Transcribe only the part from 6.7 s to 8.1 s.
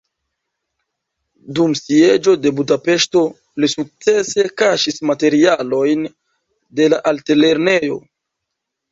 de la altlernejo.